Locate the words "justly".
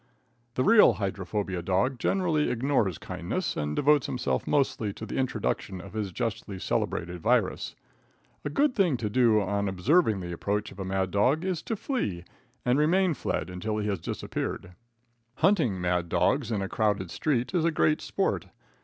6.11-6.57